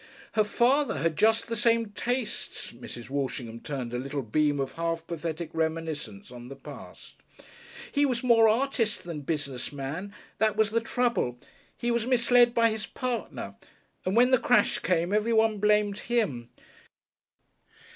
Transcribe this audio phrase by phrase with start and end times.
[0.31, 3.11] "Her father had just the same tastes" Mrs.
[3.11, 7.17] Walshingham turned a little beam of half pathetic reminiscence on the past.
[7.91, 10.11] "He was more artist than business man.
[10.39, 11.37] That was the trouble....
[11.77, 13.53] He was misled by his partner,
[14.03, 16.49] and when the crash came everyone blamed him....